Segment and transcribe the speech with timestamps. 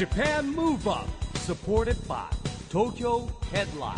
[0.00, 2.24] JAPAN MOVE UP SUPPORTED BY
[2.70, 3.92] TOKYO HEADLINE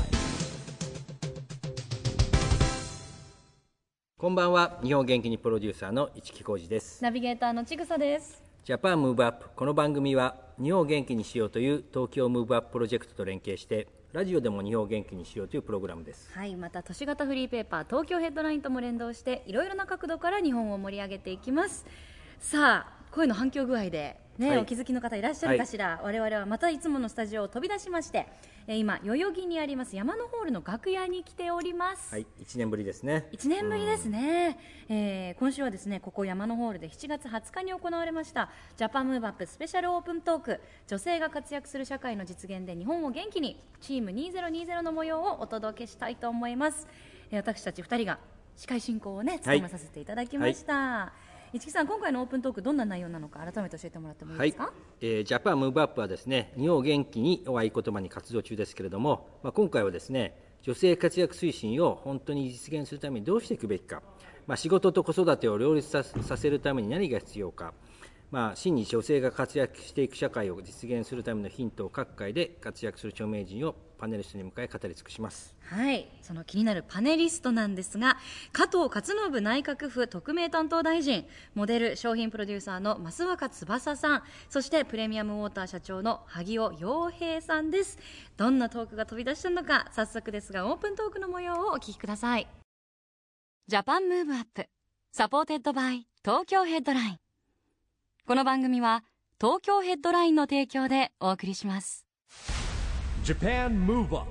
[4.18, 8.42] こんばんは日本元気にプロデューサーの一木広治ですナビゲーターのちぐさです。
[8.64, 21.86] Japan Move Up この番組は日本を元気にしようという東京 Move Up プロジェクトと連携してラジオでも日本を元気にしようというプログラムですはい、また都市型フリーペーパー東京 Headline とも連動していろいろな角度から日本を盛り上げていきます。
[22.40, 24.58] さあ、声の反響具合でね、はい。
[24.58, 26.00] お気づきの方いらっしゃるかしら？
[26.02, 28.26] 我々はまたいつものスタジオを飛び出しまして、
[28.66, 32.12] えー今代々木にあります山のホールの楽屋に来ております。
[32.12, 33.28] はい1年ぶりですね。
[33.32, 34.58] 1年ぶりですね、
[34.88, 40.60] えー今週はですねここ山のホールで7月20日に行われましたジャパンムーブアップスペシャルオープントーク。
[40.86, 46.86] 女性が活躍する社会の実現で日本を元気にチーム2020の模様をお届けしたいと思います、
[47.30, 48.18] えー私たち2人が
[48.56, 51.12] 司会進行をね務めさせていただきました、
[51.54, 54.72] 市木さん今回のオープントークどんな内容なのか改めて教えてもらってもいいですか、、
[55.02, 64.02] えージャパンムーブアップはですね日本を元気にお合言葉に活動中ですけれども、まあ、今回はですね女性活躍推進を本当に実現するためにどうしていくべきか、
[64.46, 67.74] まあ、仕事と子育てを両立させるために何が必要か、
[68.32, 75.54] まあ、真に女性が活躍していく社会を実現するためのヒントを各界で活躍する著名人をパネリストに迎え語り尽くします。
[75.60, 78.16] はい、その気になるパネリストなんですが
[78.52, 87.98] 加藤勝信内閣府特命担当大臣モデル商品プロデューサーの益若つばささんそしてプレミアムウォーター社長の萩尾陽平さんです。
[88.38, 92.48] どんなトークが飛び出したのか早速ですがオープントークの模様をお聞きください。
[93.68, 94.64] Japan Move Up.
[95.12, 97.21] Supported by Tokyo Headline.
[98.24, 99.02] この番組は
[99.40, 102.06] 東京 Headline の提供でお送りします。
[103.24, 104.24] JAPAN MOVE UP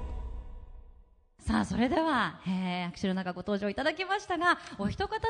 [1.46, 5.22] さあそれでは、えー、拍手の中ご登場いただきましたがお一方ず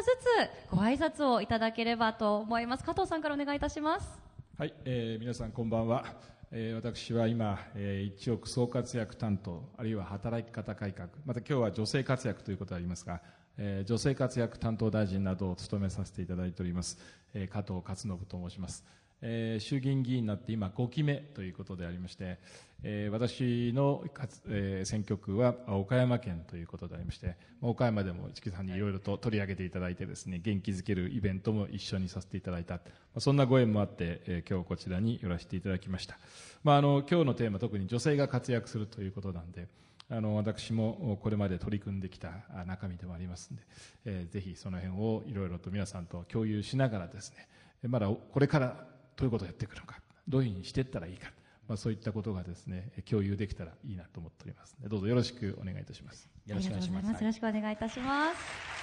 [0.70, 2.84] つご挨拶をいただければと思います。
[2.84, 4.22] 加藤さんからお願いいたします。
[4.60, 6.06] はい、えー皆さんこんばんは、
[6.52, 13.22] えー私は今、えー一億総活躍担当あるいは働き方改革また今日は女性活躍ということでありますが、
[13.58, 16.98] えー女性活躍担当大臣などを務めさせていただいております、
[17.34, 18.84] えー加藤勝信と申します、
[19.22, 22.40] えー衆議院議員になって今5期目ということでありまして、
[22.84, 32.80] えー私のかつ、えー選挙区は岡山県ということでありまして岡山でも市木さんにいろいろと取り上げていただいてですね元気づけるイベントも一緒にさせていただいた、
[33.20, 36.18] そんなご縁もあって、えー今日こちらに寄らせていただきました、
[36.64, 39.68] まあ、あの今日のテーマ特に女性が活躍するということなんで
[40.12, 43.64] あの私もこれまで取り組んできたあ中身でもありますので、
[44.06, 47.48] えーぜひその辺をいろいろと皆さんと共有しながらですね
[47.84, 48.86] えまだこれから
[49.16, 51.32] どういうことをやっていくのかどういうふうにしていったらいいか、
[51.68, 56.30] まあ、そういったことがですね共有できたらいいなと思っておりますのでどうぞよろしくお願いいたします。
[56.46, 57.06] よろしくお願いします。
[57.06, 57.22] ありがとうございます。
[57.24, 58.82] よろしくお願いいたします。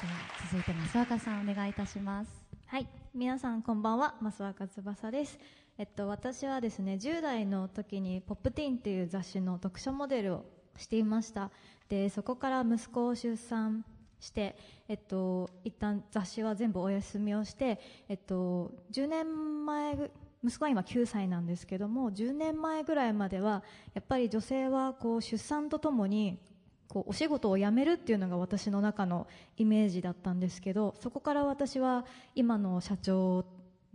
[0.00, 0.12] では
[0.50, 5.38] 続いて増若さんお願いいたしますはい、皆さんこんばんは、増若翼です。
[5.78, 10.44] えっと、私はですね、10代の時にポップティーンっていう雑誌の読書モデルを
[10.76, 11.52] していました。
[11.88, 13.84] で、そこから息子を出産
[14.18, 14.56] して、
[14.88, 17.78] えっと、一旦雑誌は全部お休みをして、
[18.08, 20.10] えっと、10年前、
[20.42, 23.62] 息子は今9歳なんですけども、10年前ぐらいまでは、
[23.94, 26.40] やっぱり女性はこう出産とともに
[26.88, 29.26] こうお仕事を辞めるっていうのが私の中の
[29.56, 32.04] イメージだったんですけどそこから私は
[32.34, 33.44] 今の社長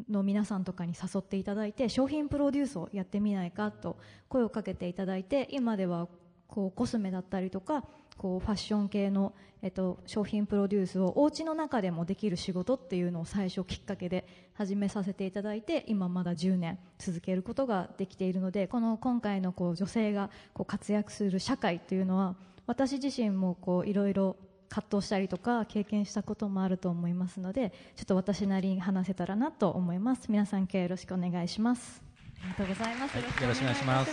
[0.09, 3.97] の皆さんとかに誘っていただいて商品プロデュースをやってみないかと
[4.29, 6.07] 声をかけていただいて今では
[6.47, 7.83] こうコスメだったりとか
[8.17, 22.35] こうファッション系の、えっと、商品プロデュースをお家の中でもできる仕事っていうのを最初きっかけで始めさせていただいて今まだ10年続けることができているのでこの今回のこう女性がこう活躍する社会というのは
[22.67, 24.37] 私自身もこういろいろ
[24.69, 30.27] 葛藤したりとか経験したこともあると思いますのでちょっと私なりに話せたらなと思います。
[30.29, 32.01] 皆さん今日はよろしくお願いします。
[32.41, 34.11] ありがとうございます、はいよろしくお願いします。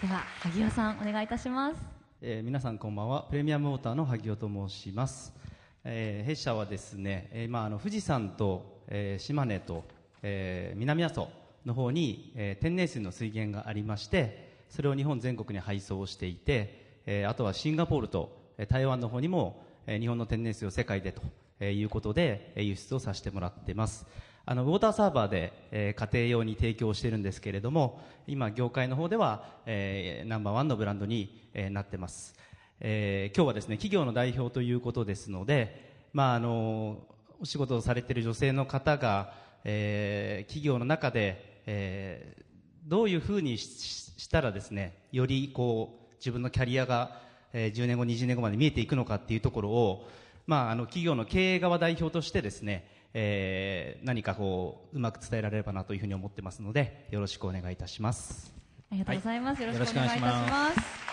[0.00, 1.76] では萩尾さんお願いいたします。
[2.20, 3.22] えー皆さんこんばんは。
[3.24, 5.34] プレミアムウォーターの萩尾と申します、
[5.82, 9.84] えー弊社はですね、えーまあ、あの富士山と、えー島根と、
[10.22, 11.28] えー南阿蘇
[11.66, 14.43] の方に、えー天然水の水源がありまして
[14.74, 18.36] それを日本全国に配送していて、えーあとはシンガポールと
[18.68, 21.22] 台湾の方にも、え日本の天然水を世界でと
[21.60, 24.04] えいうことで輸出をさせてもらってます。
[24.44, 32.34] あのウォーターサーバーで、え家庭用に提供してるんですけれども今業界の方では、えーナンバーワンのブランドに、えなってます、
[32.80, 36.98] えー今日はですね企業の代表ということですので、まあ、あの
[37.40, 42.43] お仕事をされている女性の方が、えー企業の中で、え
[42.84, 47.20] どういうふうにししたらですねよりこう自分のキャリアが、
[47.52, 50.08] えー10年後20年後まで見えていくのかっていうところを
[50.46, 58.52] まあ、あの企業の経営側代表としてですね、えー何かこううまく伝えられればなというふうに思ってますのでよろしくお願いいたします。
[58.90, 59.62] ありがとうございます。
[59.62, 61.03] よろしくおよろしくお願いいたします。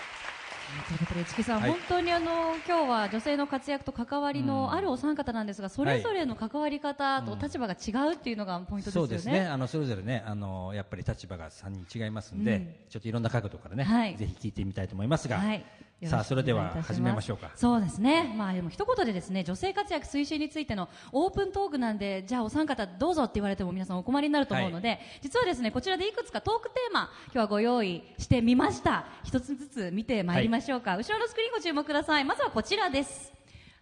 [0.87, 9.07] ということで、市木さん、はい本当にあの今日は女性の活躍と関わりのあるお三方なんですが、それぞれの関わり方と立場が違うっていうのがポイントですよね。
[9.07, 9.47] そうですね。
[9.47, 15.63] あのそれぞれね、あのやっぱり立場が三人違いますんで、うんちょっといろんな角度からね、はいぜひ聞いてみたいと思いますが、はい。
[16.07, 17.51] さあそれでは始めましょうか。
[17.55, 18.33] そうですね。
[18.35, 29.05] まあでも一言でですね、女性活躍推進についてのオープントークなんで、じゃあお三方どうぞって言われても皆さんお困りになると思うので、実はですね、こちらでいくつかトークテーマ、今日はご用意してみました。
[29.23, 30.97] 一つずつ見てまいりましょうか。
[30.97, 32.25] 後ろのスクリーンご注目ください。
[32.25, 33.31] まずはこちらです。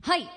[0.02, 0.30] はい。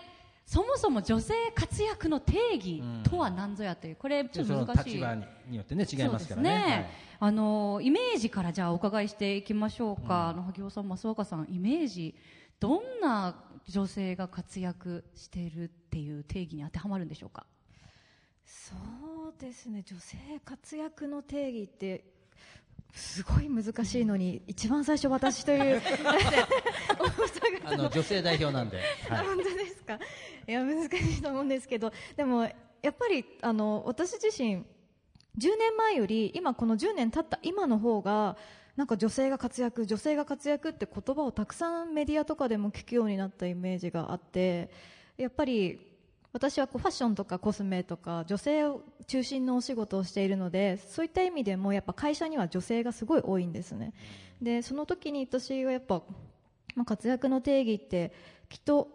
[0.44, 4.94] そもそも女性活躍の定義とは何ぞやという、これちょっと難しい。
[4.94, 5.14] 立場
[5.48, 6.90] によってね違いますからそうですね。
[7.20, 10.30] あのイメージからじゃあお伺いしていきましょうか。
[10.30, 12.16] あの萩尾さん、増岡さん、イメージ
[12.58, 13.36] どんな
[13.68, 17.46] 女性が活躍しているっていう定義に当てはまるんでしょうか？
[18.44, 18.74] そ
[19.28, 22.11] うですね女性活躍の定義って
[22.92, 25.80] すごい難しいのに一番最初私という
[27.64, 28.78] あの女性代表なんで、
[29.08, 29.98] はい、本当ですか？
[30.46, 30.86] いや難し
[31.18, 34.56] いと思うんですけどでもやっぱりあの私自身
[35.38, 38.36] 10年前より今この10年経った今の方が
[38.76, 44.70] なんか女性が活躍女性が活躍って言葉をたくさんメディアとかでも聞くようになったイメージがあって
[45.16, 45.91] やっぱり
[46.32, 53.92] 私はこうファッションとかコスメとか女性を中心のお仕事をしているのでそういった意味でもやっぱ会社には女性がすごい多いんですね
[54.40, 56.02] でその時に私はやっぱ、
[56.74, 58.12] まあ、活躍の定義って
[58.48, 58.88] きっと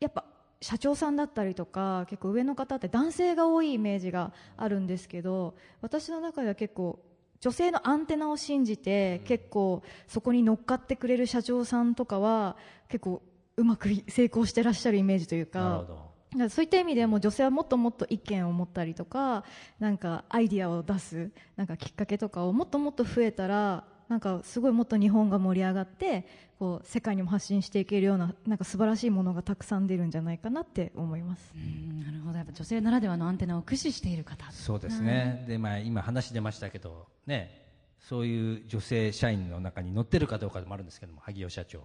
[0.00, 0.24] やっぱ
[0.60, 6.98] 社長さんだったりとか結構上の方って男性が多いイメージがあるんですけど私の中では結構
[7.40, 12.56] 女性のアンテナを信じて、結構そこに乗っかってくれる社長さんとかは
[12.88, 13.22] 結構
[13.56, 15.88] うまく成功してらっしゃるイメージというかなるほど。
[15.88, 16.05] だから
[16.50, 19.44] そういった意味でも女性はもっともっと意見を持ったりとか
[19.78, 26.26] なんかアイディアを出すなんかきっかけとかをもっともっと増えたらなんかすごいもっと日本が盛り上がって
[26.58, 31.52] こう世界にも発信していけるようななんか素晴らしいものがたくさん出るんじゃないかなって思います。
[31.54, 34.50] うんなるほど、やっぱ女性ならではのアンテナを駆使している方。
[34.52, 35.44] そうですね。
[35.48, 37.66] でまあ今話出ましたけどね、
[37.98, 41.80] そういう女性社員の中に乗ってるかどうかでもあるんですけども、萩尾社長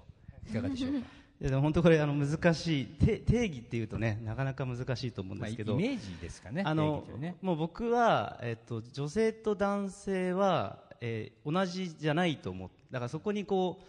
[0.47, 1.07] いかがでしょうか？
[1.41, 6.61] でも本当これあの難しい定定義っていうとねなかなか難しいと思うんまあイですけど、メージですかね。
[6.63, 7.35] あのね。
[7.41, 13.85] もう僕は、えっと、女性と男性は、えー同じじゃないと思うだからそこにこう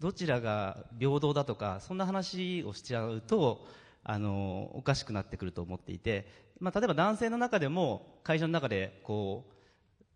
[0.00, 3.66] どちらが平等だとかそんな話をしちゃうと
[4.04, 6.26] あのおかしくなってくると思っていて、
[6.58, 9.59] まあ、例えば男性の中でも会社の中でこう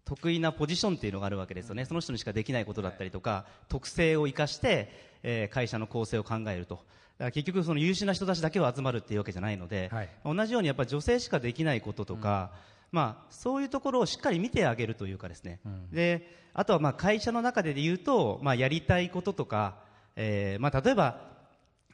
[0.04, 4.90] 得意なポジションっていうのがあるわけですよね、その人にしかできないことだったりとか、特性を生かして、
[5.22, 6.84] えー会社の構成を考えると、だか
[7.26, 10.08] ら結局、その優秀な人たちだけを集まるっていうわけじゃないので、はい。
[10.24, 12.52] 同じようにやっぱり女性しかできないこととか、
[12.94, 15.58] まあ、そういうところをしっかり見てあげるというかですね、
[15.90, 19.78] であとはまあ会社の中で言うと、まあ、やりたいこととか、
[20.14, 21.20] えーまあ、例えば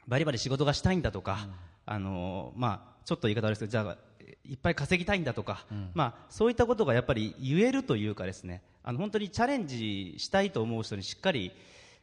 [0.07, 1.47] バリバリ仕事がしたいんだとか、
[1.87, 3.97] あのまあ、ちょっと言い方悪いですけどじゃあ
[4.45, 11.51] いっぱい稼ぎたいんだとか、まあ、そういったことがやっぱり言えるというかですねあの本当にチャレンジしたいと思う人にしっかり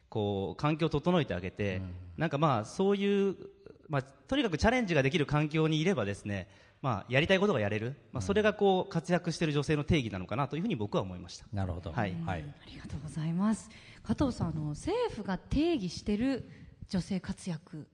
[0.07, 1.81] こう環境を整えてあげて、
[2.17, 3.35] なんかまあそういう、
[3.87, 6.47] まあ、とにかくチャレンジができる環境にいればですね、
[6.81, 11.45] まあ、やりたいことがやれる、まあ、それがこう活躍している女性の定義なのかなというふうに僕は思いました。
[11.53, 11.91] なるほど。
[11.91, 12.39] はいはい。
[12.39, 13.69] ありがとうございます。
[14.01, 16.49] 加藤さん、あの政府が定義している
[16.87, 17.87] 女性活躍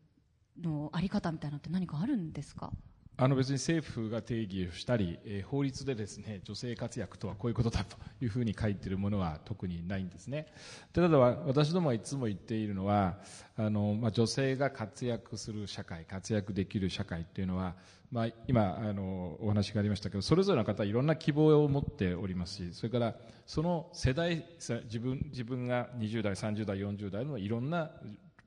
[0.62, 2.72] のあり方みたいなのって何かあるんですか？
[3.18, 10.48] あの別に政府が定義をしたり、えー法律でですね女性活躍とはこういうことだというふうに書いているものは特にないんですね。
[10.92, 13.18] ただ私どもはいつも言っているのは
[13.58, 17.76] あの、まあ、女性が活躍する社会活躍できる社会というのは、
[18.12, 27.92] まあ、今あのお話がありましたけどそれぞれの方いろんな希望を持っておりますしそれからその世代自分自分が20代30代40代のいろんな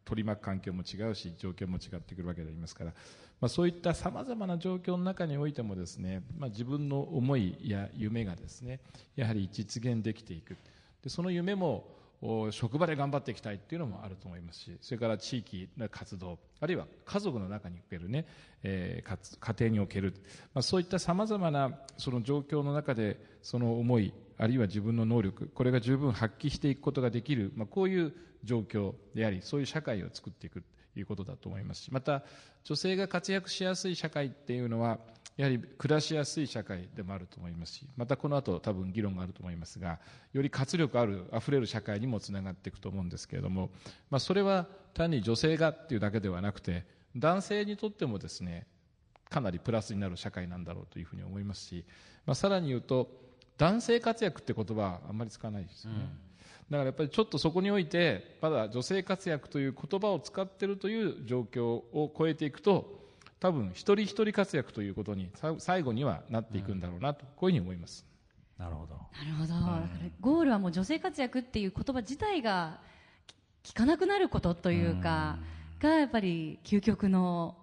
[0.08, 2.92] 取り巻く環境も違うし状況も違ってくるわけでありますから、
[3.42, 8.80] まあ、そういったさまざまな状況の中においてもですね、まあ、自分の思いや夢がですね
[9.16, 10.56] やはり実現できていく。
[11.02, 11.98] でその夢も
[12.50, 18.26] 職場で頑張っていきたいっていうのもあると思いますしそれから地域の活動あるいは家族の中におけるね、
[18.64, 20.14] えー家庭における、
[20.52, 28.14] まあ、そういったさまざまなその状況の中でその思いあるいは自分の能力これが十分発揮していくことができる、まあ、こういう
[28.44, 30.62] 状況でありそういう社会を作っていく
[30.94, 32.22] ということだと思いますしまた
[32.64, 34.98] 女性が活躍しやすい社会っていうのは
[35.36, 40.00] やはり暮らしやすい社会でもあると思いますしまたこの後多分議論があると思いますが
[40.32, 43.70] より活力あるあふれる社会にもつながっていくと思うんですけれども、
[44.10, 46.84] まあ、それは単に女性がっていうだけではなくて
[47.16, 48.66] 男性にとってもですね
[49.30, 51.84] かなりプラスになる社会なんだろうというふうに思いますし、
[52.26, 53.08] まあ、さらに言うと
[53.58, 55.98] 男性活躍って言葉はあんまり使わないですよね、
[56.70, 62.98] だからやっぱりちょっとそこにおいてまだ女性活躍という言葉を使っているという状況を超えていくと
[63.40, 68.06] 多分一人一人活躍ということにさ最後にはなっていくんだろうなと、こういうふうに思います。
[68.58, 68.94] なるほど。
[68.94, 69.88] なるほど、だから
[70.20, 72.80] ゴールはもう女性活躍っていう言葉自体が
[73.62, 75.38] き聞かなくなることというか、
[75.78, 77.56] がやっぱり究極の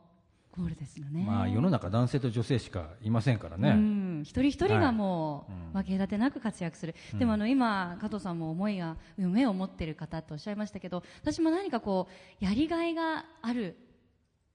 [0.57, 1.25] ゴールですよね。
[1.27, 12.07] まあ世の中男性と女性しかいませんからね、うん、一人一人がもはいううん分け隔てなく活躍する、でもあの今、加藤さんも思いが夢を持っている方とおっしゃいましたけど私も何かこ
[12.41, 13.77] うやりがいがある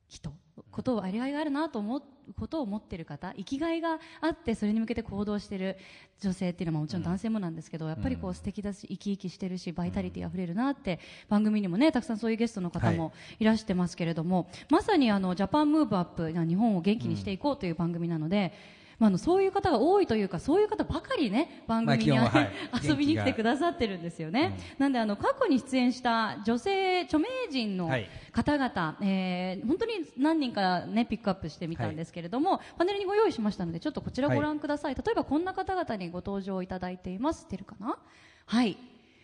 [0.09, 0.33] 人
[0.73, 2.03] ことをやりがいがあるなと思う
[2.37, 5.77] ことを持っている方生きがいがあってそれに向けて行動している
[6.21, 13.45] 女性っていうのはもちろん男性もなんですけど、やっぱりこう素敵だし生き生きしてるしバイタリティあふれるなって番組にもねたくさんそういうゲストの方もい。
[13.45, 18.53] らしてますけれども、まさにあのジャパンムーブアップ日本を元気にしていこうという番組なので、
[19.01, 22.51] まあ、あのそういう方が多いというかそういう方ばかりね番組に、まあははい。
[22.87, 28.09] 遊びに来てくださってるんですよね、なんであの過去に出演した女性著名人のはい。
[28.33, 37.47] 方々、えー本当に何人か、ね、ピックアップしてみたんですけれども、パネルにご用意しましたのでちょっとこちらご覧ください、例えばこんな方々にご登場いただいています。
[37.51, 37.99] 出るかな？
[38.47, 38.77] はい。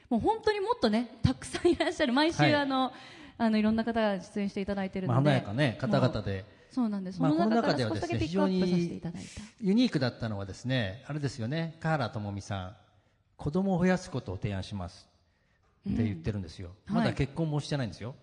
[0.08, 2.12] もう本当にもっとねたくさんいらっしゃる。
[2.12, 2.54] 毎週、はい。
[2.54, 2.92] あの
[3.38, 6.44] あのいろんな方が出演していただいてるので、まあ華やかね方々で
[6.76, 9.28] そうなんです、まあこの中ではですねピックアップさせていただいた。
[9.62, 12.76] ユニークだったのはですねあれですよね華原朋美さん。
[13.38, 15.08] 子供を増やすことを提案します
[15.88, 16.96] って言ってるんですよ、うん。
[16.96, 18.14] まだ結婚もしてないんですよ。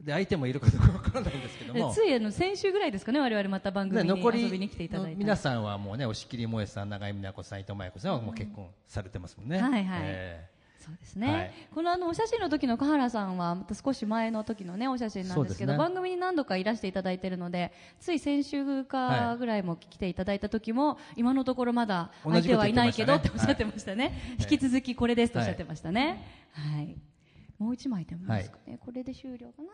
[0.00, 1.90] で相手もいるかどうかわからないんですけども。
[1.92, 5.10] えついあの先週ぐらいですかね、我々また番組にで残り遊びに来ていただいた。
[5.12, 10.00] の皆さんはもうね押切萌さん永井美奈子さん伊藤麻也子さんはもう結婚されてますもんね、はいはい。
[10.02, 10.48] え
[10.80, 11.52] そうですね、はい。
[11.74, 15.78] このあのお写真の時の河原さんはまた少し前の時のねお写真なんですけどね。
[15.78, 26.96] 番組に何度かいらしていただいているのでつい先週かぐらいも来ていただいた時も、今のところまだ同相手はいないけどっておっしゃってましたね、引き続きこれですとおっしゃってましたね、はい。
[27.58, 29.68] もう一枚出ますかね、これで終了かな。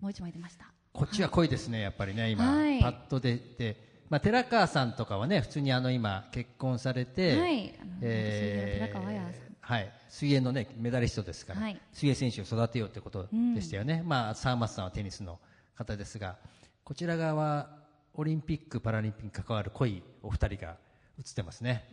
[0.00, 0.66] もう一枚出ました。
[0.92, 2.80] こっちは濃いですねやっぱりね今、はい。
[2.80, 7.74] パッと出て、まあ、寺川さんとかはね普通にあの今結婚されて、はい。
[7.80, 11.80] あのえー寺川綾さんはい、水泳の、ね、メダリストですから、はい。
[11.92, 15.40] 水泳選手を育てようということでしたよね、まあ、沢松さんはテニスの
[15.74, 16.36] 方ですが
[16.84, 17.68] こちら側は
[18.14, 20.76] オリンピック・パラリンピックに関わる濃いお二人が
[21.18, 21.84] 映ってますね、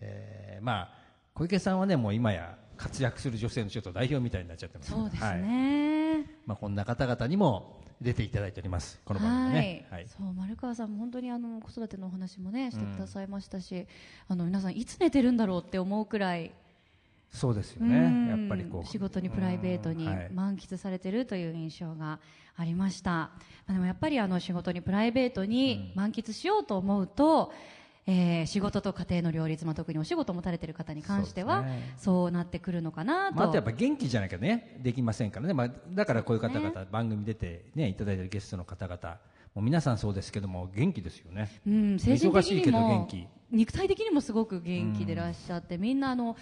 [0.00, 0.90] えーまあ、
[1.34, 5.42] 小池さんはねもう今や活躍する女性のちょっと代表みたいになっちゃってますそうですはい。
[5.42, 10.04] ね、まあ、こんな方々にも出ていただいておりますこの番組ね、ははい。
[10.06, 13.86] いそう丸川さんも本当にあの子育てのお話もねしてくださいましたし、
[14.28, 16.52] あの皆さんいつ寝てるんだろうって思うくらい、
[17.30, 18.28] そうですようねん。
[18.28, 18.86] やっぱりこう。
[18.86, 20.30] 仕事にプライベートにうんはい。
[20.32, 22.18] 満喫されてるという印象が
[22.56, 23.30] ありました、ま
[23.68, 27.52] あでもやっぱりあの仕事にプライベートに満喫しようと思うと、
[28.06, 31.66] えー仕事と家庭の両立、まあ、特にお仕事を持たれている方に関しては
[31.98, 39.18] そうなってくるのかなと、まあ、あとやっぱ元気じゃなきゃねできませんからね、まあ、だからこういう方々、番組出て、ね、いただいてるゲストの方々
[39.54, 43.26] もう皆さんそうですけども元気ですよね、うん、精神的忙しいけどにも元気。
[43.50, 46.36] 肉体的にもすごく元気でいらっしゃって、みんなあの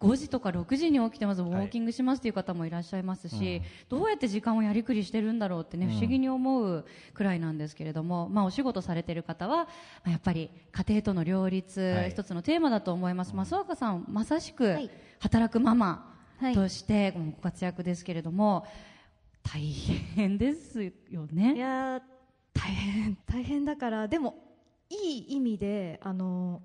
[0.00, 9.68] 5時とか6時に起きてまずウォーキングしますという方もいらっしゃいますし、どうやって時間をやりくりしてるんだろうってね、不思議に思うくらいなんですけれども、まあ、お仕事されてる方は、ま
[10.06, 12.10] あやっぱり家庭との両立、はい。
[12.10, 13.32] 一つのテーマだと思います。
[13.32, 14.90] 増岡さん、まさしくはい。
[15.20, 16.54] 働くママはい。
[16.54, 18.66] としてご活躍ですけれども、
[19.42, 21.54] 大変ですよね。
[21.54, 22.02] いやー
[22.54, 24.34] 大変大変だからでも
[24.88, 26.62] いい意味であの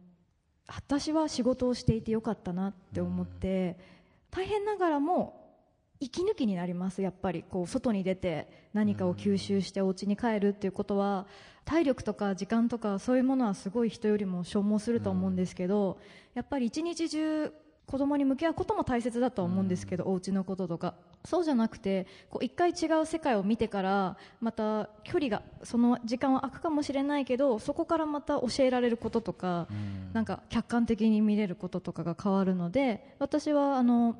[0.76, 3.78] 私は仕事をしていてよかったなって思って、
[4.30, 5.40] 大変ながらも
[6.00, 7.44] 息抜きになりますやっぱり。
[7.50, 11.28] こう外に出て何かを吸収してお家に帰るっていうことは
[11.66, 15.98] 体力とか時間とかそういうものはすごい人よりも消耗すると思うんですけど、
[16.34, 17.54] やっぱり一日中
[17.88, 20.96] 子供に向き合うことも大切だとは思うんですけど、お家のこととか。
[21.26, 29.68] そうじゃなくてこう一回違う世界を見てからまた距離がその時間は空くかもしれないけどそこからまた教えられることとか、
[30.14, 34.16] なんか客観的に見れることとかが変わるので私はあの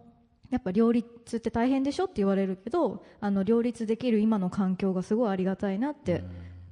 [0.52, 6.24] やっぱ両立って大変でしょって言われるけどあの両立できる今の環境がすごいありがたいなって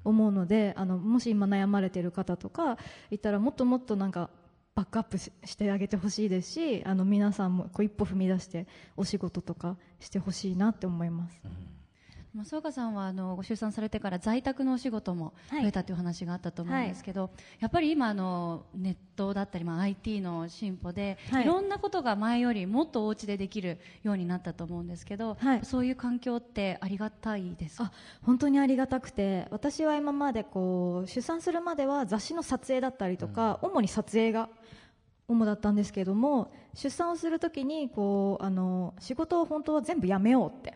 [0.03, 2.77] 思うのであのもし今悩まれてる方とか
[3.09, 4.29] いたらもっともっとなんか
[4.75, 11.41] バックアップしてあげてほしいですしあの皆さんもこう一歩踏み出してお仕事とかしてほしいなって思います。
[12.35, 15.61] 松岡さんはあのご出産されてから在宅のお仕事もはい。
[15.63, 21.43] 増えたという話があったと思うんですけど、やっぱり今あのネットだったり、まあ、IT の進歩で、はい。
[21.43, 25.65] い、ろんなことが前よりもっとお家でできるようになったと思うんですけど、はい。
[25.65, 27.85] そういう環境ってありがたいですか？
[27.85, 34.49] あ本当にありがたくて私は今までこう出産するまでは雑誌の撮影だったりとか、主に撮影が
[35.27, 40.75] 主だったんですけども出産をするときにこうあの仕事を本当は全部やめようって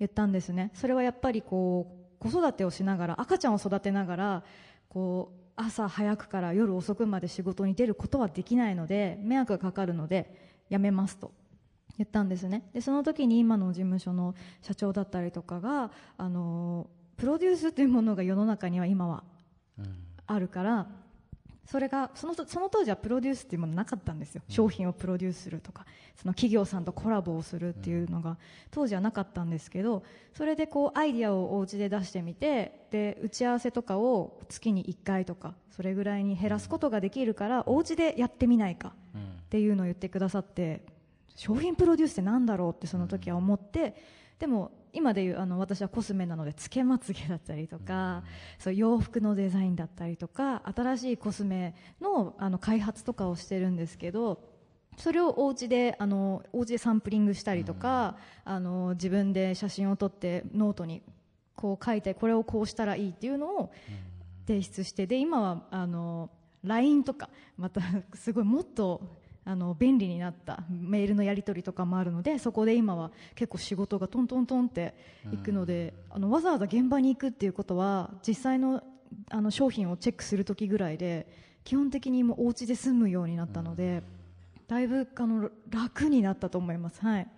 [0.00, 0.72] 言ったんですね。
[0.74, 4.44] それはやっぱりこう子育てをしながら赤ちゃんを育てながら
[4.88, 10.34] こう朝早くから夜遅くまで仕事に出ることはできないので迷惑がかかるので
[10.70, 11.32] やめますと
[11.98, 12.68] 言ったんですね。
[12.72, 19.22] でその時に今の事務所の社長だったりとかがあのプロデュースというものが世の中には今は
[20.26, 20.88] あるから
[21.70, 25.86] それがそのその当時はプロデュースっていうものなかったんですよ、商品をプロデュースするとか
[26.16, 28.38] その企業さんとコラボをするっていうのが
[28.72, 30.02] 当時はなかったんですけど
[30.34, 40.82] それでこうアイディアをお家で出してみてで打ち合わせとかを月に1回とかそれぐらいに減らすことができるからお家でやってみないかっていうのを言ってくださって
[41.36, 43.94] 商品プロデュースってなんだろうってその時は思って
[44.40, 48.22] でも今でいうあの私はコスメなのでつけまつげだったりとか、
[48.58, 54.42] そう洋服のデザインだったりとか新しいコスメのあの開発とかをしてるんですけど
[54.96, 61.02] それをお家であのお家でサンプリングしたりとか、あの自分で写真を撮ってノートに
[61.54, 63.72] こう書いてこれをこうしたらいいっていうのを
[64.46, 66.30] 提出してで今はあの
[66.64, 67.80] LINE とかまた
[68.14, 69.00] すごいもっと
[69.44, 74.94] あの便利になったメールのやり取りとかもあるのでそこで今は結構仕事がトントントンって
[75.32, 78.82] いくので、あのわざわざ現場に行くっていうことは実際の
[79.30, 81.26] あの商品をチェックする時ぐらいで
[81.64, 84.02] 基本的にもうお家で済むようになったので、
[84.68, 87.00] だいぶあの楽になったと思います。
[87.00, 87.28] はい。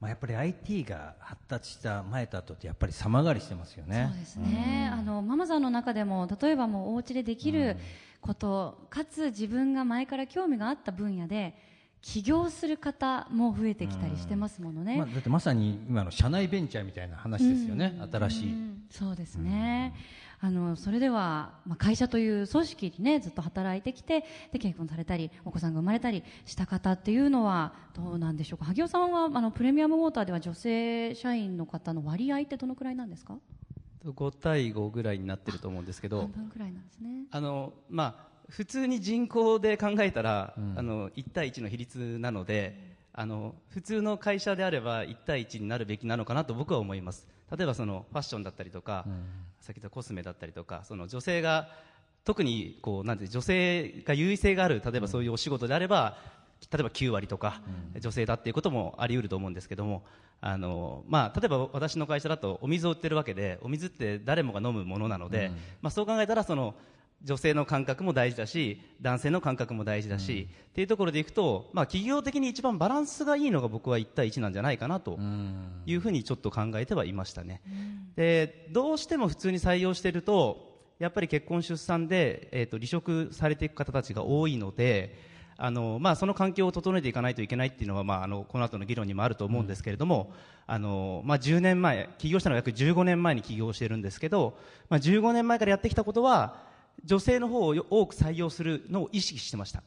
[0.00, 4.08] まあ、やっぱり IT が発達した前と後ってやっぱり様変わりしてますよね。
[4.12, 7.76] そうですね、あのママさんの中でも例えばもうお家でできる
[8.20, 11.54] こと、かつ自分が前から興味があった分野で
[12.00, 18.54] 起業する方も増えてきたりしてますものね、まあ、だってまさに今の社内ベンチャーみたいな話ですよね、新しい、
[18.90, 19.94] そうですね、
[20.40, 28.66] あのそれでは、まあ、会社という組織にねずっと働いてきてで結婚されたりお子さんが生まれたりした方っていうのはどうなんでしょうか？
[28.66, 33.36] 萩尾さんはあのプレミアムウォーターでは女性社員の方の割合ってどのくらいなんですか？
[34.12, 37.26] 5対5ぐらいになってると思うんですけど半分くらいなんですね。
[37.30, 47.26] あの、まあ、普通に人口で考えたら、あの1対1の比率なのであの普通の会社であれば1対1になるべきなのかなと僕は思います。
[47.56, 49.04] 例えばそのファッションだったりとか、
[49.60, 51.68] さっき言ったコスメだったりとかその女性が
[52.24, 56.16] 特にこうなんて女性が優位性がある例えばそういうお仕事であれば、
[56.70, 57.62] 例えば9割とか、
[57.98, 60.04] 女性だっていうこともあり得ると思うんですけども
[60.40, 66.74] あの、まあ、例えば私の会社だとお水を売ってるわけでお水って誰もが飲むものなので、まあ、そう考えたらその
[67.24, 75.18] 女性の感覚も大事だし男性の感覚も大事だし、っていうところでいくと、まあ、企業的に一番バランスがいいのが僕は1対1なんじゃないかなと
[75.84, 77.60] いうふうにちょっと考えてはいましたね。
[78.14, 80.68] でどうしても普通に採用していると
[80.98, 85.27] やっぱり結婚出産で、えー、と離職されていく方たちが多いので
[85.60, 90.32] あの、まあ、その環境を整えていかないといけないっていうのは、まあ、あのこの後の議論にもあると思うんですけれども、
[90.66, 94.56] あのまあ、10年前起業したのは約15年前に起業しているんですけど、
[94.88, 96.56] まあ、15年前からやってきたことは
[97.04, 99.82] 女性の方を多く採用するのを意識してました、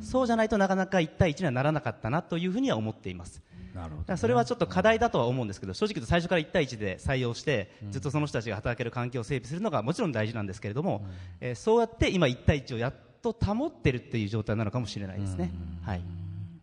[0.00, 3.42] そうじゃないとなかなか1対1にはならなかったなというふうには思っています。
[3.74, 11.04] なるほだからそれはちょっと課題だとは思うんですけど正直最初から1対1で採用してずっとその人たちが働ける環境を整備するのがもちろん大事なんですけれども、
[11.40, 12.94] えーそうやって今1対1をやっ
[13.34, 15.50] と保ってるっていう状態なのかもしれないですね。
[15.82, 15.98] はい。
[15.98, 16.04] やっ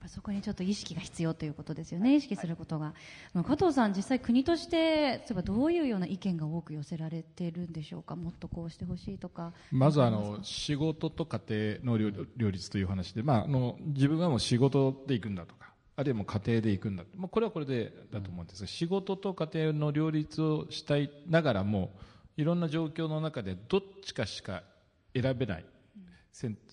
[0.01, 2.87] ぱそこにちょっと意識が必要ということですよね意識することが。
[3.33, 8.15] あの加藤さん実際国として例えばどういうような意見が多く寄せられてるんでしょうか？
[8.15, 9.53] もっとこうしてほしいとか。
[9.71, 21.91] まずあの仕事と家庭の両両立という話で、まあ、あの自分はもう仕事で行くんだとかあるいはもう家庭で行くんだ、まあ、これはこれでだと思うんですが、仕事と家庭の両立をしたいながらも
[22.35, 24.63] いろんな状況の中でどっちかしか
[25.13, 25.65] 選べない、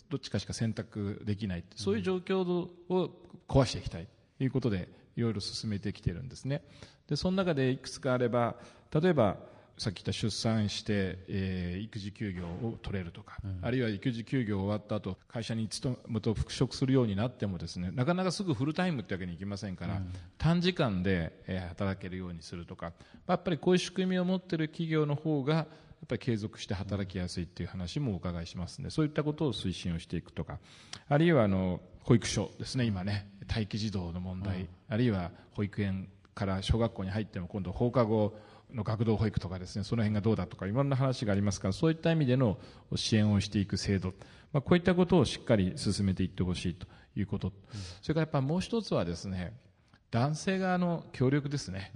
[0.08, 3.10] どっちかしか選択できないそういう状況を
[3.48, 4.06] 壊していきたい
[4.38, 6.62] ということでいろいろ進めてきてるんですね。
[7.08, 8.56] でその中でいくつかあれば
[8.92, 9.36] 例えば
[9.80, 20.02] さっき言った出産して、えー育児休業を取れるとか、あるいは育児休業終わった後会社に勤むと復職するようになってもですねなかなかすぐフルタイムってわけにいきませんから、
[20.36, 22.92] 短時間で、えー働けるようにするとか
[23.26, 25.66] やっぱりこういう仕組みを持っている企業の方がや
[26.04, 30.58] っぱり継続して働きやすいっていう話もお伺いしますのでそういったことを推進をしていくとか
[31.08, 38.34] あるいはあの保育所ですね今ね待機児童の問題、あるいは保育園から小学校に入っても今度放課後
[38.74, 42.58] の学童保育とかですね、その辺がどうだとか、いろんな話がありますから、そういった意味での
[42.94, 44.14] 支援をしていく制度、
[44.52, 46.86] まあ、こういったことをしっかり進めていってほしいと
[47.16, 47.52] いうこと、
[48.02, 49.54] それからやっぱもう一つはですね、
[50.10, 51.92] 男性側の協力ですね、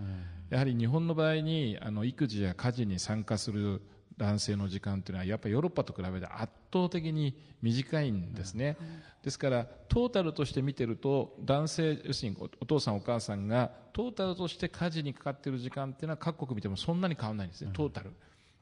[0.50, 3.82] やはり日本の場合にあの育児や家事に参加する
[4.16, 8.76] 男性の時間というのはやっぱりヨーロッパと比べて圧倒的に短いんですね、
[9.22, 18.12] ですからトータルとして見てると男性要するにお父さんお母さんがトータルとして家事にかかっている時間っていうのは各国見てもそんなに変わらないんですね、トータル。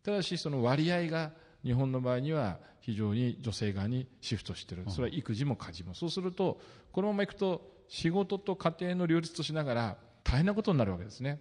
[0.02, 1.32] ただしその割合が
[1.64, 5.94] 日本の場合には非常に女性側にシフトしているそれは育児も家事も。
[5.94, 6.60] そうすると
[6.90, 11.40] このままいくと仕事と家庭の両立としながら大変なことになるわけですね、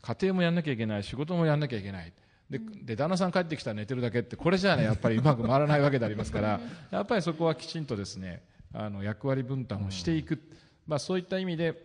[0.00, 1.02] 家庭もやんなきゃいけない。
[1.02, 2.12] 仕事もやんなきゃいけない
[2.50, 6.60] でで旦那さん帰ってきたら寝てるだけってこれじゃねやっぱりうまく回らないわけでありますから
[6.90, 10.40] やっぱりそこはきちんとですねあの役割分担をしていく、
[10.86, 11.80] まあ、そういった意味で、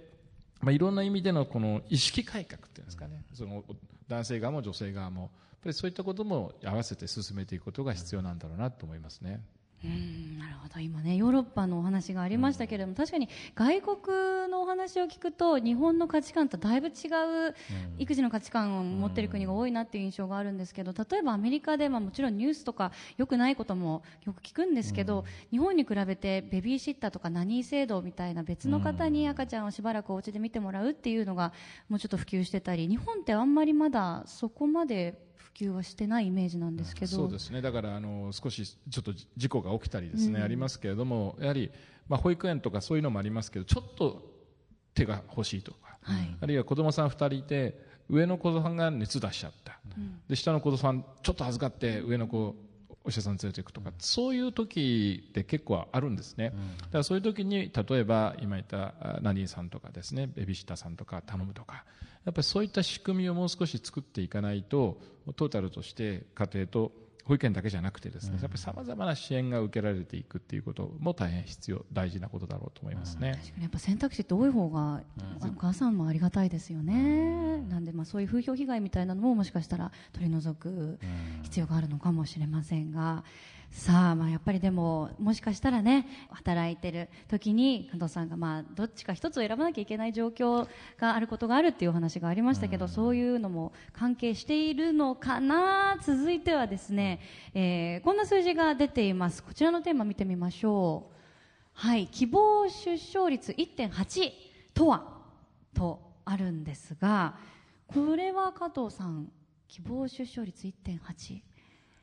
[0.61, 3.23] まあ、いろんな意味でのこの意識改革っていうんですかね。
[3.33, 3.63] その
[4.07, 5.21] 男性側も女性側も。
[5.21, 5.29] やっ
[5.65, 9.43] ぱりそういったことも合わせて進めていくことが必要なんだろうなと思いますね。
[9.83, 10.37] うん。
[10.37, 10.79] なるほど。
[10.79, 17.55] 今ねヨーロッパのお話がありましたけれども、うん、確かに外国のお話を聞くと日本の価値観とだいぶ違う
[17.97, 31.53] 育児の価値観を持っている国が多いなっていう印象があるんですけど例えばアメリカで、まあ、もちろんニュースとかよくないこともよく聞くんですけど、うん、日本に比べてベビーシッターとかナニー制度みたいな別の方に赤ちゃんをしばらくお家で見てもらうっていうのが
[31.89, 35.24] もうちょっと普及してたり日本ってあんまりまだそこまで
[35.55, 37.61] 及はしてないイメージなんですけど、そうですね。
[37.61, 41.71] だからあの少しちょっと事故が起きたりですね、うん、ありますけれどもやはり、
[42.07, 44.35] まあ、保育園とかそういうのもありますけどちょっと
[44.93, 52.55] 手が欲しいとか、はい、あるいは子供さん2人いて上の子さんが熱出しちゃった、うん、で下の子さんちょっと預かって上の子
[53.03, 61.85] お医者さん連れていくとか、そういう時って結構あるんですね、だからそういう時に例えば今言ったナニーさんとかですねベビーシッターさんとか頼むとか
[62.25, 64.99] やっぱりそういった仕組みをもう少し作っていかないと
[65.35, 66.91] トータルとして家庭と
[67.25, 73.31] 保育園だけじゃなくてですね、やっぱりさまざまな支援が受けられていくっていうことも大変必要大事なことだろうと思いますね。
[73.31, 75.01] 確かにやっぱ選択肢って多い方が、
[75.41, 77.61] お母さんもありがたいですよね。
[77.67, 80.99] なんでまあそういう風評被害みたいなのももしかしたら取り除く
[81.41, 83.23] 必要があるのかもしれませんが。
[83.75, 90.65] さあ、まあ、やっぱりでももしかしたらね働いてる時に加藤さんがまあどっちか一つを選ばなきゃいけない状況
[90.97, 97.19] があることがあるっていうお話がありましたけど、そういうのも関係しているのかな続いてはですね、
[97.53, 99.43] えー、こんな数字が出ています。
[99.43, 101.15] こちらのテーマ見てみましょう。
[101.73, 104.31] はい希望出生率1.8
[104.73, 105.17] とは
[105.73, 107.35] とあるんですが
[107.87, 109.29] これは加藤さん
[109.67, 111.54] 希望出生率1.8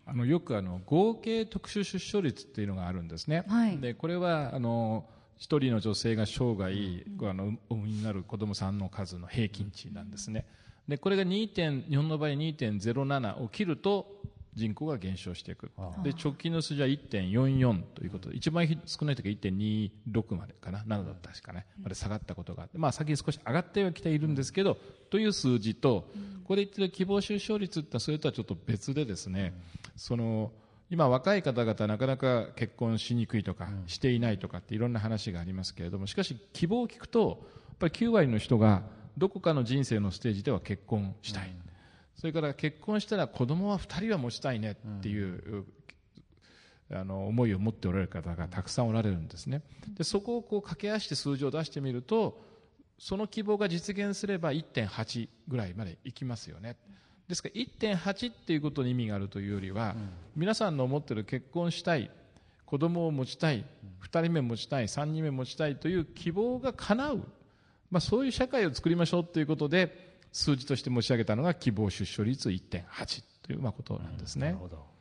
[0.06, 5.04] あのよくあの合計特殊出生率っていうのがあるんですね、はい、でこれはあの
[5.36, 10.46] 一人の女性が生涯、うん、あのお産になる子供さんの数の平均値なんですね。
[10.88, 14.20] でこれが2点日本の場合2.07を切ると
[14.54, 15.70] 人口が減少していく。
[16.02, 20.80] で直近の数字は1.44ということで一番少ない時は1.26までかな。
[20.80, 21.66] 7だった確かね。
[21.82, 24.76] まで下がったことがあって、まあ、先に少し上がってはきているんですけど
[25.10, 26.08] という数字と
[26.42, 29.54] ここで言ってる希望出生率ってそれとはちょっと別でですね
[29.96, 30.52] その
[30.90, 38.82] 今若い方々なかなか結婚しにくいとかしていないとかっていろんな話がありますけれどもしかし希望を聞くとやっぱり9割の人が
[39.16, 41.54] どこかの人生のステージでは結婚したい、
[42.22, 45.66] それから結婚したら子供は2人は持ちたいねっていう、
[46.90, 49.62] うん、あの思いを持っておられる方がたくさんおられるんですね。
[49.88, 52.40] でそこをこう掛け合わせて数字を出してみると
[52.96, 56.76] その希望が実現すれば1.8ぐらいまでいきますよね。
[57.26, 62.08] ですから1.8っていうことに意味があるというよりは、うん、皆さんの思っている結婚したい
[62.66, 63.64] 子供を持ちたい
[64.00, 67.16] 2人目持ちたい3人目持ちたいという希望が叶う、
[67.90, 74.46] まあ、そういう社会を作りましょうということで数字として申し上げたのが希望出生率1.8というまあことなんですね。
[74.46, 74.92] なるほど。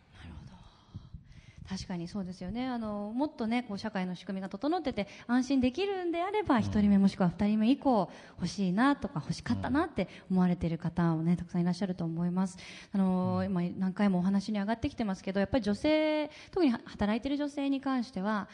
[1.72, 2.68] 確かにそうですよね。
[2.68, 12.58] あのもっとねこう社会の仕組みが整ってて安心できるんであれば、1人目もしくは2人目以降欲しいなとか欲しかったなって思われている方もねたくさんいらっしゃると思います。
[12.92, 18.50] あの、今何回もお話に上がってきてますけどやっぱり女性特に働いている女性に関しては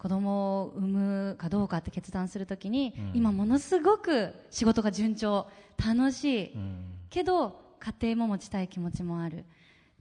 [0.00, 9.44] 子供を産むかどうかって決断するときに、うん、今ものすごく仕事が順調楽しい、うん、けど家庭も持ちたい気持ちもある。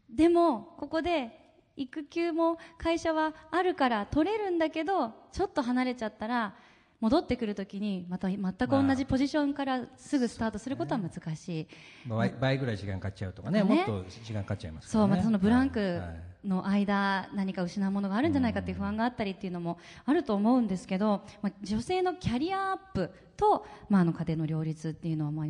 [0.09, 1.37] でもここで
[1.75, 6.55] 育休も会社はあるから取れるんだけどちょっと離れちゃったら
[6.99, 11.67] 戻ってくるときにまた全く同じポジションからすぐスタートすることは難しい、
[12.05, 16.01] まあ、倍ぐらい時間かかっちゃうとかね、ね、もっと時間かかっちゃいます、ね、そうまたそのブランク
[16.43, 25.47] の間、何か失うものがあるんじゃないかっていう不安があったりっていうのもあると思うんですけど、まあ、女性のキャリアアップと、まあ、あの家庭の両立っていうのは、まあ、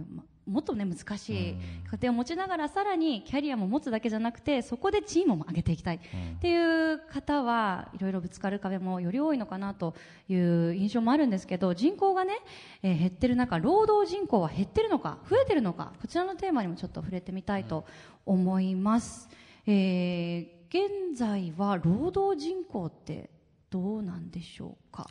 [0.49, 1.57] もっとね難しい家
[2.01, 5.97] 庭を持ちながらさらにキャリアも持つだけじゃなくてそこでチームも上げていきたい。
[5.97, 5.99] っ
[6.39, 9.95] ていう方はいろいろぶつかる壁もより多いのかなと
[10.27, 12.33] いう印象もあるんですけど人口がね、
[12.83, 17.85] えー減ってる中労働人口は減ってるのか増えてるのかこちらのテーマにもちょっと触れてみたいと
[18.25, 19.29] 思います、
[19.65, 23.31] えー現在は労働人口って
[23.71, 25.07] どうなんでしょうか？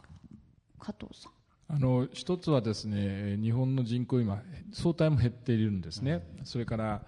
[0.79, 1.33] 加藤さん
[1.71, 7.03] あの一つはですね日本の人口今相対も減っているんですね、それから、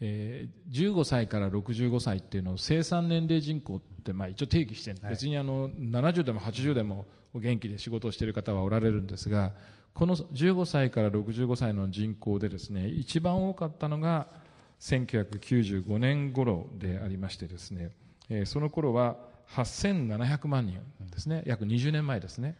[0.00, 9.52] えー15歳から65歳っていうのを生産年齢人口ってまあ一応定義してる、別にあの70でも80でもお元気で仕事をしている方はおられるんですが
[9.92, 14.28] この15歳から65歳の人口でですね一番多かったのが
[14.80, 17.90] 1995年頃でありましてですね、
[18.30, 19.16] えーその頃は
[19.54, 21.42] 8700万人ですね。
[21.46, 22.56] 約20年前ですね。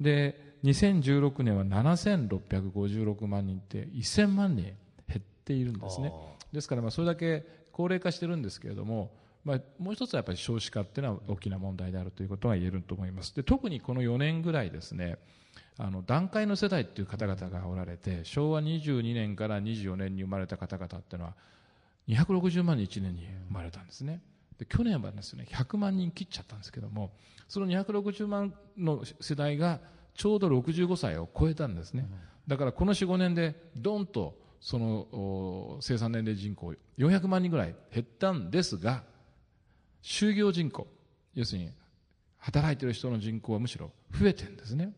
[0.00, 4.74] で2016年は7656万人って1000万人減
[5.18, 6.12] っているんですね。
[6.52, 9.12] ですからまあそれだけ高齢化してるんですけれども、
[9.44, 13.34] まあ、もう一つはやっぱり少子化っていうのは大きな問題であるということが言えると思います。
[13.34, 15.18] で特にこの4年ぐらいですね
[15.78, 21.34] あの団塊の世代っていう方々がおられて昭和22年から24年に生まれた方々っていうのは
[22.08, 24.20] 260万人1年に生まれたんですね。
[24.58, 27.12] で去年はですね100万人切っちゃったんですけども
[27.48, 29.80] その260万の世代が
[30.14, 32.08] ちょうど65歳を超えたんですね、
[32.46, 39.02] だからこの45年でどんとそのお生産年齢人口400万人ぐらい減ったんですが
[40.02, 40.86] 就業人口
[41.34, 41.70] 要するに
[42.38, 44.92] 働いている人の人口はむしろ増えてるんですね、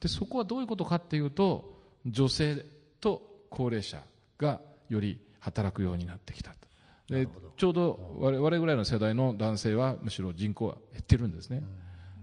[0.00, 1.74] でそこはどういうことかっていうと
[2.06, 2.64] 女性
[3.00, 4.02] と高齢者
[4.38, 6.50] がより働くようになってきた。
[6.50, 6.56] と
[7.08, 11.62] でちょうど我々ぐらいの世代の男性はむしろ人口は減ってるんですね、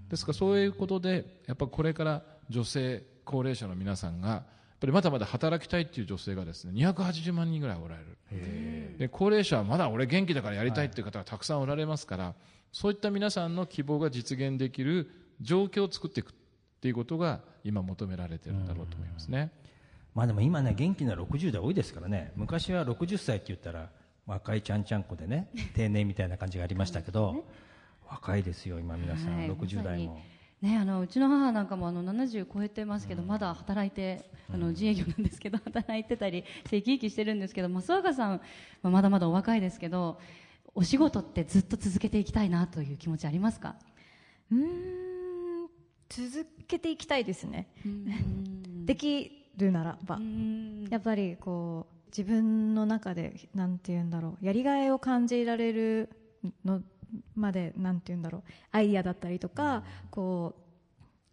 [0.10, 4.44] ですからそういうことでやっぱこれから女性高齢者の皆さんがやっ
[4.80, 8.18] ぱりまだまだ働きたいっていう女性がですね280万人ぐらいおられる。
[8.98, 12.34] で高齢者はまだ俺元気だからやりたいっていう方がたくさんおられますから、
[12.72, 15.10] そういった皆さんの希望が実現できる
[15.42, 16.34] 状況を作っていくっ
[16.82, 19.52] ていうことが今求められてるんだろうと思いますね、
[20.16, 22.32] まあでも今ね元気な60代多いですからね。
[22.36, 23.90] 昔は60歳って言ったら
[24.26, 27.46] 若いちゃんちゃんこでね定年みたいな感じがありましたけど、
[28.10, 30.22] 若いですよ今皆さん、はい60代も。
[30.62, 38.42] ね、あのうちの母なんかもあの70超えてますけど、まだ働いてあの自営業なんですけど 働いてたりして生き生きしてるんですけど増若さん
[38.82, 40.20] はまだまだお若いですけど
[40.74, 43.76] お仕事ってずっと続けていきたいなという気持ちありますか？
[44.52, 45.68] うーん
[46.08, 47.68] 続けていきたいですね。
[48.86, 50.20] できるならば。
[50.90, 56.10] やっぱりこう自分の中でなんて言うんだろうやりがいを感じられる
[56.64, 56.82] の
[57.36, 60.62] までなんて言うんだろうアイディアだったりとかこう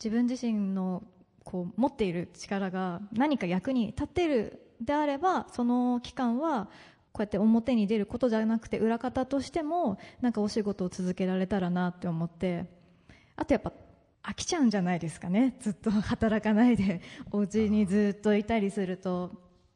[0.03, 1.03] 自分自身の
[1.45, 6.69] こう持っている力が何か役に立っているであればその期間は
[7.13, 12.67] こうやって表に出ることじゃなくて裏方としてもなんかお仕事を続けられたらなって思って
[13.37, 13.73] あとやっぱ
[14.23, 15.57] 飽きちゃうんじゃないですかね。
[15.61, 17.01] ずっと働かないで
[17.33, 19.33] お家にずっといたりすると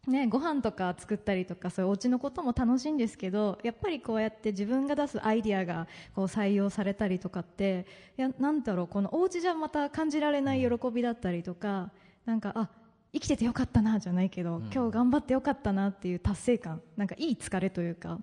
[0.06, 7.86] ね、ご飯とか作ったりとかそういうお家のことも楽しいんですけどやっぱりこうやって自分が出すアイディアがこう採用されたりとかって
[8.18, 11.90] いやなんだろうこのお家じゃまた感じられない喜びだったりとか
[12.26, 12.68] なんかあ
[13.14, 18.18] 生きててよかったなじゃないけど、今日頑張ってよかったなっていう達成感なんかいい疲れというか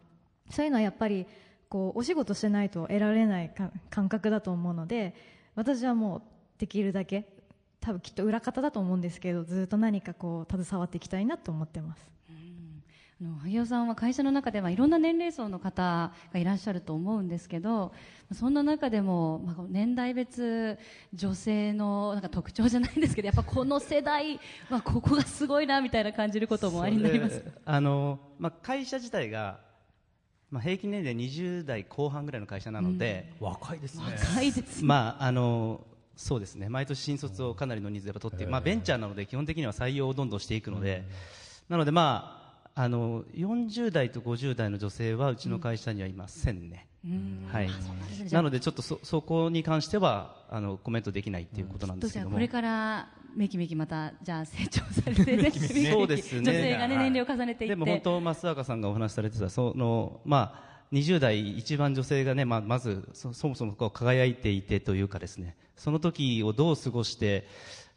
[0.50, 1.26] そういうのはやっぱり
[1.70, 5.16] こうお仕事してないと得られないか感覚だと思うので
[5.56, 6.22] 私はもう
[6.58, 7.41] できるだけ
[7.82, 12.12] 多分きっと裏方だと思うんですけどずっと何かこう携わっていきたいなと思ってます。
[13.22, 17.94] あの萩尾さんは会社の中ではいろんな年齢層の方がいらっしゃると思うんですけど
[18.34, 20.80] そんな中でも、まあ、年代別
[21.14, 24.40] 女性のなんか特徴じゃないんですけどやっぱこの世代
[24.72, 27.44] はここがすごいなみたいな感じることもありになります。
[27.64, 29.60] あの、まあ、会社自体が、
[30.50, 34.04] まあ、平均年齢20代後半ぐらいの会社なので、若いですね。
[34.20, 36.70] 若いですまああのそうですね。
[36.70, 41.04] 毎年新卒をかなりの人数やっぱ取って、まあ、ベンチャーなので基本的には採用をどんどんしていくので、
[41.70, 42.38] なので、ま
[42.76, 46.88] あ、あの40代と50代の女性はうちの会社にはいませんね。
[47.52, 47.70] はい、
[48.32, 55.52] なのでちょっとそそこに関してはあのコメントできないっていうことなんですけども、じゃあこれからめきめきまたじゃあ成長されてね。
[55.92, 56.42] そうですね。
[56.46, 57.76] 女性がね年齢を重ねていって。
[57.76, 67.48] でも本当増若さんがお話しされてたそのまあ20代一番女性がね、まあ、まずそもそも輝いていてというかですねその時をどう過ごして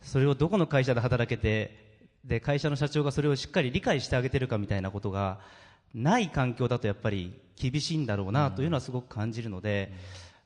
[0.01, 1.85] それをどこの会社で働けて
[2.25, 5.41] で会社の社長がそれをしっかり理解してあげてるかみたいなことが
[5.95, 9.93] ない環境だとやっぱり厳しいんだろうなというのはすごく感じるので、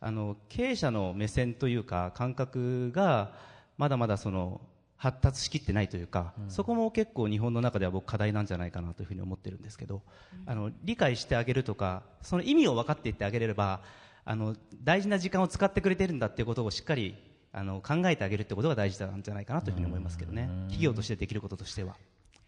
[0.00, 3.32] あの経営者の目線というか感覚が
[3.78, 4.60] まだまだその
[4.98, 10.02] 発達しきってないというか、そこも結構日本の中では僕課題なんじゃないかなというふうに思ってるんですけど、
[10.44, 13.80] あの理解してあげるとかその意味を分かっていってあげれれば
[14.24, 17.16] あの大事な時間を使ってくれてるんだっていうことをしっかり
[17.52, 20.50] あの考えてあげるってことが大事なんじゃないかなというふうに思いますけどね。
[20.64, 21.96] 企業としてできることとしては。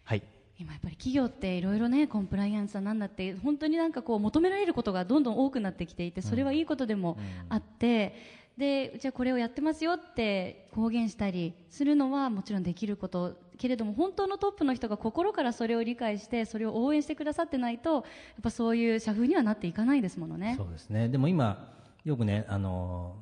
[0.02, 0.22] はい。
[0.58, 7.16] 今やっぱり企業っていろいろねコンプライアンスはなんだって本当になんかこう求められることがどんどん多くなってきていてそれはいいことでも
[7.48, 8.14] あって、
[8.60, 18.02] でじゃあこれをやってますよって公言したりするのはもちろんできることけれども本当のトップの人が心からそれを理解してそれを応援してくださってないとやっ
[18.42, 20.56] ぱそういう社風にはなっていかないですものね。
[20.58, 21.08] そうですね。
[21.08, 21.72] でも今
[22.04, 23.16] よくねあの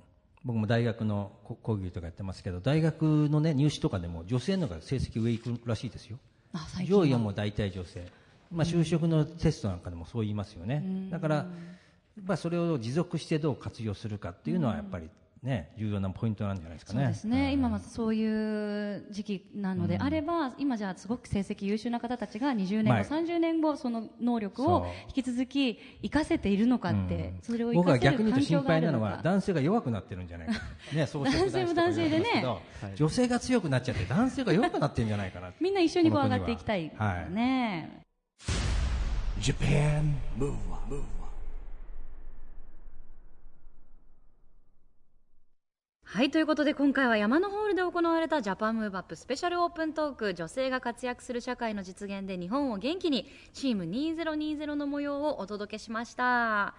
[0.45, 6.19] 僕も大学のこ講義とかやってますけど大学のね入試とかでも女性の方が成績上行くらしいですよ。
[6.85, 8.05] 上位はもう大体女性、
[8.51, 11.47] まあ、就職のテストなんかでもそう言いますよね、だから、
[12.25, 15.11] まあ、それを持続してどう活用するかっていうのはやっぱり
[15.43, 17.05] ね、重要なポイントなんじゃないですかね。
[17.05, 30.55] そうですね、今はそういう時期なのであれば、今じゃあすごく成績優秀な方たちが20年後、はい30年後その能力を引き続き活かせているのかって、それを僕は活かせ逆に言うと心配なのは男性が弱くなってるんじゃないか、
[30.93, 32.45] ね、男性も男性でね。
[32.97, 36.91] 女性が強くなっちゃって男性が弱くなってるんじゃないかなみんな一緒にこう上がっていきたい。
[36.97, 37.27] は。
[37.29, 38.03] いね、
[39.41, 41.03] Japan Move Up,
[46.11, 50.33] はいということで今回は山のホールで行われたジャパンムーブアップスペシャルオープントーク。
[50.33, 56.75] 女性が活躍する社会の実現で日本を元気にチーム2020の模様をお届けしました。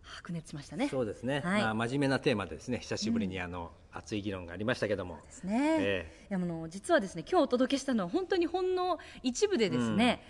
[0.00, 0.88] 白熱しましたね。
[0.88, 1.62] そうですね、はい。
[1.62, 2.78] まあ、真面目なテーマでですね。
[2.78, 5.18] 久しぶりにあの、熱い議論がありましたけども。
[5.22, 10.22] ですね、えいやあの実はですね今日お届けしたのは本当にほんの一部でですね、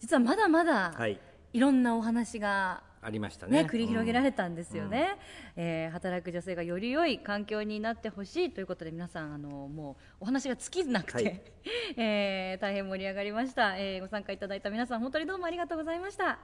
[0.00, 1.20] 実はまだまだ、はい。
[1.52, 3.62] い、ろんなお話がありましたね。
[3.62, 5.16] ね繰り広げられたんですよね、
[5.56, 11.42] えー働く女性がより良い環境になってほしいということで皆さんあのもうお話が尽きなくて、はい。
[11.96, 16.38] えー大変盛り上がりました、えーご参加いただいた皆さん本当にどうもありがとうございました。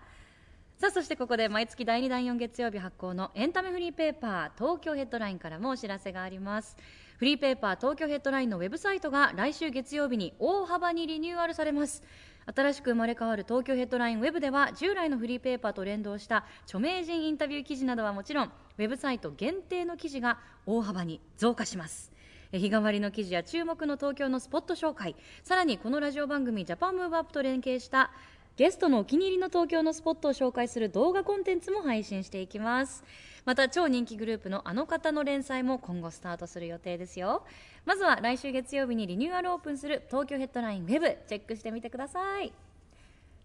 [0.78, 6.76] さあそしてここで毎月第2第4月曜日発行のエンタメフリーペーパー東京ヘッドラインからもお知らせがあります
[7.18, 12.02] フリーペーパー東京ヘッドラインのウェブサイトが来週月曜日に大幅にリニューアルされます。
[12.54, 22.12] 新しく生まれ変わる東京ヘッドラインウェブでは従来のフリーペーパーと連動した著名人インタビュー記事などはもちろんウェブサイト限定の記事が大幅に増加します。
[22.52, 25.16] 日替わりの記事や注目の東京のスポット紹介。
[25.42, 28.10] さらにこのラジオ番組「ジャパンムーブアップと連携した
[28.56, 33.04] ゲストのお気に入りの東京のスポットを紹介する動画コンテンツも配信していきます。
[33.46, 37.44] また超人気グループのあの方の連載も今後スタートする予定ですよ。
[37.84, 42.52] まずは来週月曜日にリニューアルオープンする東京ヘッドラインウェブチェックしてみてください。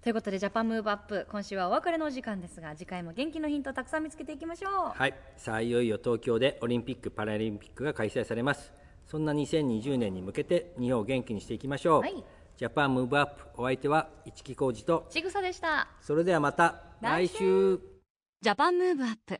[0.02, 4.72] ということでジャパンムーブアップ今週はお別れのお時間ですが次回も元気のヒントたくさん見つけていきましょう。
[4.98, 5.14] はい。
[5.38, 8.74] さあいよいよ東京でオリンピック・パラリンピックが開催されます。
[9.06, 12.24] そんな2020年に向けて日本を元気にしていきましょう、はい。
[12.58, 15.88] Japan Move Up お相手は一木広治とちぐさでした。
[16.02, 17.80] それではまた来週。
[18.42, 19.40] Japan Move Up